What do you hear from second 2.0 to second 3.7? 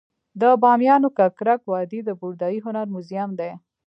د بودايي هنر موزیم دی